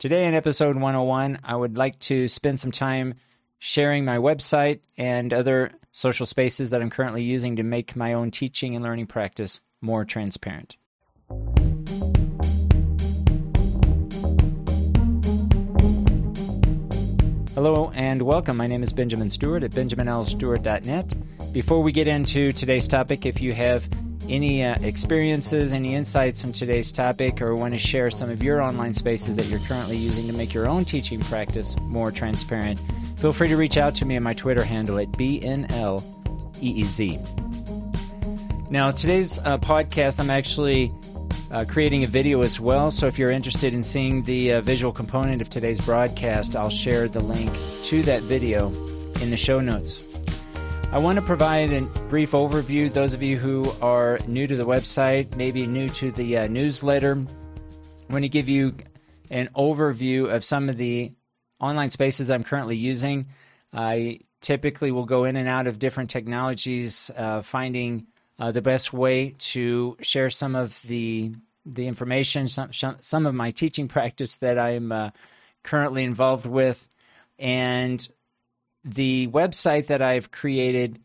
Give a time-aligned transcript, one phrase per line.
[0.00, 3.12] Today, in episode 101, I would like to spend some time
[3.58, 8.30] sharing my website and other social spaces that I'm currently using to make my own
[8.30, 10.78] teaching and learning practice more transparent.
[17.54, 18.56] Hello and welcome.
[18.56, 21.52] My name is Benjamin Stewart at benjaminlstewart.net.
[21.52, 23.86] Before we get into today's topic, if you have
[24.30, 28.62] any uh, experiences, any insights on today's topic, or want to share some of your
[28.62, 32.80] online spaces that you're currently using to make your own teaching practice more transparent,
[33.18, 36.00] feel free to reach out to me at my Twitter handle at BNLEEZ.
[38.70, 40.92] Now, today's uh, podcast, I'm actually
[41.50, 42.90] uh, creating a video as well.
[42.90, 47.08] So if you're interested in seeing the uh, visual component of today's broadcast, I'll share
[47.08, 47.50] the link
[47.84, 48.68] to that video
[49.20, 50.09] in the show notes.
[50.92, 52.92] I want to provide a brief overview.
[52.92, 57.16] Those of you who are new to the website, maybe new to the uh, newsletter,
[58.08, 58.74] I want to give you
[59.30, 61.12] an overview of some of the
[61.60, 63.28] online spaces I'm currently using.
[63.72, 68.08] I typically will go in and out of different technologies, uh, finding
[68.40, 71.32] uh, the best way to share some of the
[71.64, 75.10] the information, some some of my teaching practice that I'm uh,
[75.62, 76.88] currently involved with,
[77.38, 78.08] and
[78.84, 80.98] the website that I've created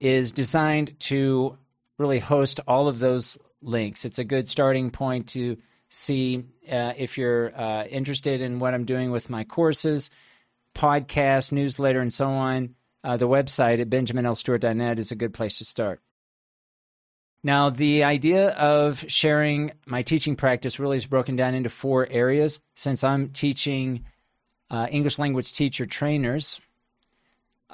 [0.00, 1.56] is designed to
[1.98, 4.04] really host all of those links.
[4.04, 5.56] It's a good starting point to
[5.88, 10.10] see uh, if you're uh, interested in what I'm doing with my courses,
[10.74, 12.74] podcast, newsletter, and so on.
[13.04, 16.00] Uh, the website at benjaminlstewart.net is a good place to start.
[17.44, 22.60] Now, the idea of sharing my teaching practice really is broken down into four areas.
[22.76, 24.04] Since I'm teaching
[24.70, 26.60] uh, English language teacher trainers,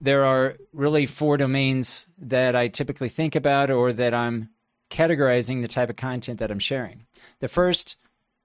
[0.00, 4.50] there are really four domains that I typically think about or that I'm
[4.90, 7.06] categorizing the type of content that I'm sharing.
[7.40, 7.96] The first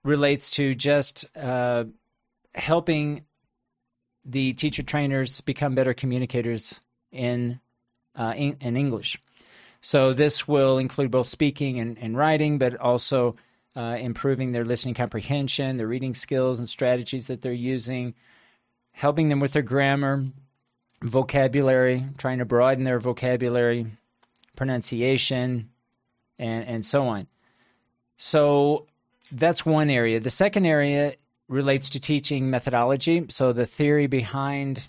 [0.04, 1.86] relates to just uh,
[2.54, 3.26] helping
[4.24, 6.80] the teacher trainers become better communicators
[7.12, 7.60] in,
[8.16, 9.20] uh, in, in English.
[9.82, 13.36] So this will include both speaking and, and writing, but also
[13.76, 18.16] uh, improving their listening comprehension, their reading skills and strategies that they're using,
[18.94, 20.26] helping them with their grammar,
[21.02, 23.88] vocabulary, trying to broaden their vocabulary,
[24.56, 25.70] pronunciation,
[26.40, 27.28] and, and so on.
[28.18, 28.88] So
[29.32, 30.20] that's one area.
[30.20, 31.16] The second area
[31.48, 33.26] relates to teaching methodology.
[33.30, 34.82] So the theory behind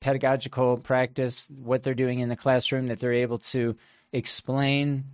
[0.00, 3.76] pedagogical practice, what they're doing in the classroom, that they're able to
[4.12, 5.04] explain,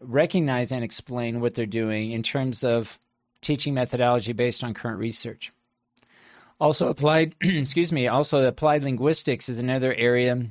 [0.00, 2.98] recognize, and explain what they're doing in terms of
[3.40, 5.52] teaching methodology based on current research.
[6.60, 10.50] Also applied, excuse me, also applied linguistics is another area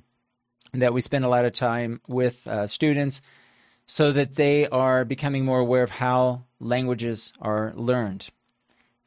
[0.73, 3.21] that we spend a lot of time with uh, students
[3.85, 8.27] so that they are becoming more aware of how languages are learned.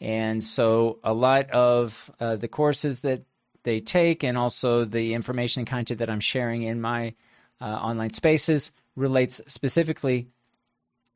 [0.01, 3.23] And so a lot of uh, the courses that
[3.63, 7.15] they take and also the information and content that I'm sharing in my
[7.61, 10.29] uh, online spaces relates specifically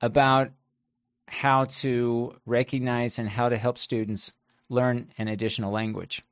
[0.02, 0.50] about
[1.26, 4.34] how to recognize and how to help students
[4.68, 6.22] learn an additional language.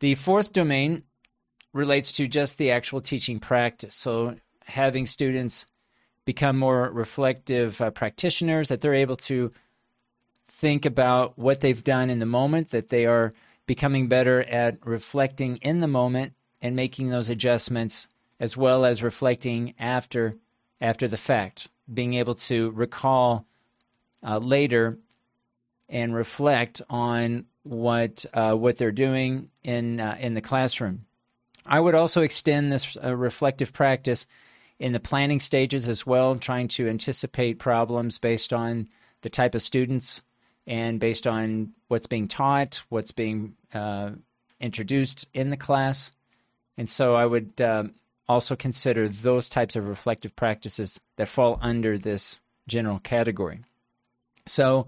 [0.00, 1.02] The fourth domain
[1.72, 3.94] relates to just the actual teaching practice.
[3.94, 5.66] So, having students
[6.24, 9.52] become more reflective uh, practitioners, that they're able to
[10.46, 13.32] think about what they've done in the moment, that they are
[13.66, 19.74] becoming better at reflecting in the moment and making those adjustments as well as reflecting
[19.78, 20.36] after
[20.80, 23.44] after the fact, being able to recall
[24.22, 24.98] uh, later
[25.90, 31.04] and reflect on what uh, what they're doing in uh, in the classroom.
[31.66, 34.26] I would also extend this uh, reflective practice
[34.78, 38.88] in the planning stages as well, trying to anticipate problems based on
[39.20, 40.22] the type of students
[40.66, 44.12] and based on what's being taught, what's being uh,
[44.58, 46.12] introduced in the class.
[46.78, 47.94] And so I would um,
[48.28, 53.60] also consider those types of reflective practices that fall under this general category.
[54.46, 54.86] So,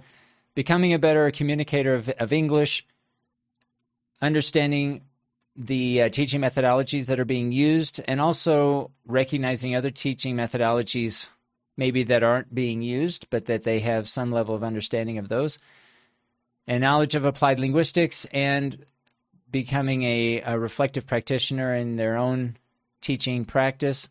[0.55, 2.87] becoming a better communicator of, of English,
[4.21, 5.03] understanding
[5.57, 11.29] the uh, teaching methodologies that are being used, and also recognizing other teaching methodologies
[11.77, 15.59] maybe that aren't being used, but that they have some level of understanding of those,
[16.67, 18.85] and knowledge of applied linguistics, and
[19.51, 22.57] becoming a, a reflective practitioner in their own
[23.01, 24.09] teaching practice.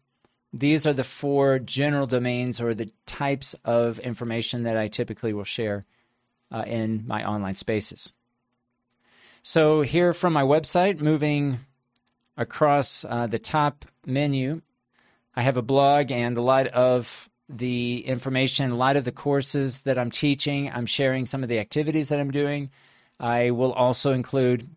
[0.53, 5.45] These are the four general domains or the types of information that I typically will
[5.45, 5.85] share
[6.51, 8.13] uh, in my online spaces.
[9.43, 11.59] So, here from my website, moving
[12.37, 14.61] across uh, the top menu,
[15.35, 19.81] I have a blog and a lot of the information, a lot of the courses
[19.81, 20.71] that I'm teaching.
[20.71, 22.69] I'm sharing some of the activities that I'm doing.
[23.19, 24.69] I will also include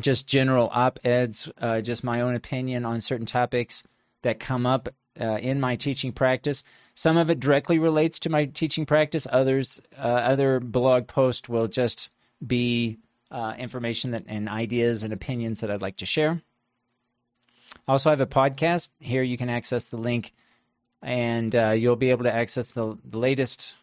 [0.00, 3.82] just general op eds, uh, just my own opinion on certain topics
[4.22, 4.88] that come up
[5.20, 6.62] uh, in my teaching practice.
[6.94, 9.26] Some of it directly relates to my teaching practice.
[9.30, 12.10] Others, uh, other blog posts will just
[12.46, 12.98] be
[13.30, 16.40] uh, information that and ideas and opinions that I'd like to share.
[17.86, 18.90] Also, I have a podcast.
[19.00, 20.32] Here you can access the link,
[21.02, 23.76] and uh, you'll be able to access the, the latest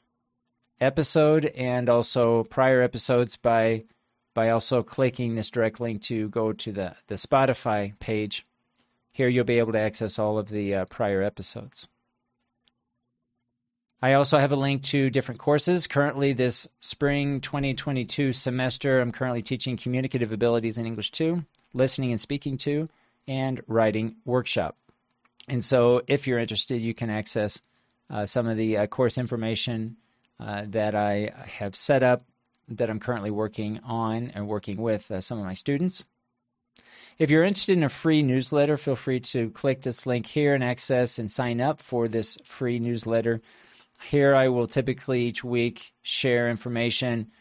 [0.79, 3.83] episode and also prior episodes by
[4.33, 8.45] by also clicking this direct link to go to the, the Spotify page.
[9.15, 11.87] Here you'll be able to access all of the uh, prior episodes.
[14.01, 15.87] I also have a link to different courses.
[15.87, 22.19] Currently, this spring 2022 semester, I'm currently teaching communicative abilities in English 2, listening and
[22.19, 22.89] speaking 2,
[23.25, 24.75] and writing workshop.
[25.47, 27.61] And so, if you're interested, you can access
[28.09, 29.95] uh, some of the uh, course information
[30.41, 32.25] uh, that I have set up
[32.67, 36.03] that I'm currently working on and working with uh, some of my students.
[37.17, 40.63] If you're interested in a free newsletter, feel free to click this link here and
[40.63, 43.41] access and sign up for this free newsletter.
[44.09, 47.31] Here, I will typically each week share information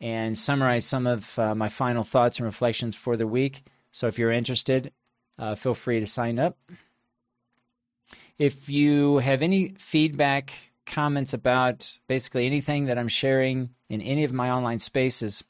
[0.00, 3.64] and summarize some of uh, my final thoughts and reflections for the week.
[3.90, 4.92] So, if you're interested,
[5.36, 6.56] uh, feel free to sign up.
[8.38, 10.52] If you have any feedback,
[10.86, 15.42] comments about basically anything that I'm sharing in any of my online spaces,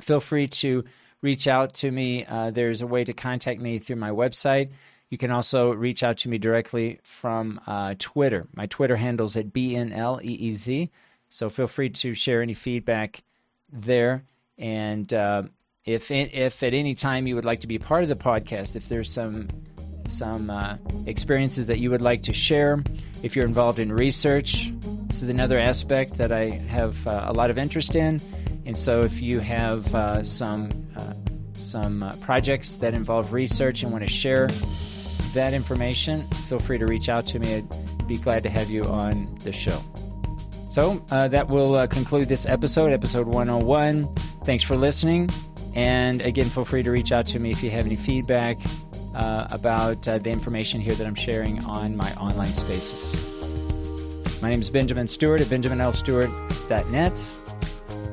[0.00, 0.84] feel free to
[1.22, 2.26] reach out to me.
[2.26, 4.70] Uh, there's a way to contact me through my website.
[5.08, 8.46] You can also reach out to me directly from uh, Twitter.
[8.54, 10.90] My Twitter handle is at BNLEEZ.
[11.28, 13.22] So feel free to share any feedback
[13.70, 14.24] there.
[14.58, 15.44] And uh,
[15.84, 18.88] if if at any time you would like to be part of the podcast, if
[18.88, 19.48] there's some
[20.08, 20.76] some uh,
[21.06, 22.82] experiences that you would like to share,
[23.22, 24.72] if you're involved in research,
[25.06, 28.20] this is another aspect that I have uh, a lot of interest in.
[28.64, 31.14] And so, if you have uh, some uh,
[31.54, 34.48] some uh, projects that involve research and want to share
[35.34, 37.56] that information, feel free to reach out to me.
[37.56, 39.80] I'd be glad to have you on the show.
[40.68, 44.12] So uh, that will uh, conclude this episode, episode 101.
[44.44, 45.28] Thanks for listening.
[45.74, 48.58] And again, feel free to reach out to me if you have any feedback
[49.14, 53.28] uh, about the information here that I'm sharing on my online spaces.
[54.42, 57.41] My name is Benjamin Stewart at benjaminlstewart.net.